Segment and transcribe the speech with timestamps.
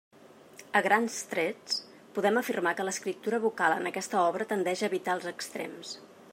[0.77, 1.75] A grans trets,
[2.15, 5.97] podem afirmar que l'escriptura vocal en aquesta obra tendeix a evitar els extrems.